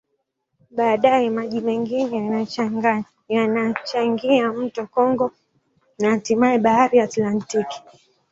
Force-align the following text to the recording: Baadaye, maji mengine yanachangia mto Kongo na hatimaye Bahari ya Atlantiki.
Baadaye, 0.71 1.29
maji 1.29 1.61
mengine 1.61 2.45
yanachangia 3.29 4.53
mto 4.53 4.85
Kongo 4.87 5.31
na 5.99 6.09
hatimaye 6.11 6.57
Bahari 6.57 6.97
ya 6.97 7.03
Atlantiki. 7.03 7.83